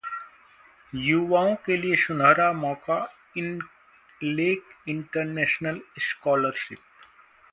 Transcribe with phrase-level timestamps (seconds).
[0.93, 2.97] युवाओं के लिए सुनहरा मौका
[3.37, 6.79] इनलेक इंटरनेशनल स्कॉलरशिप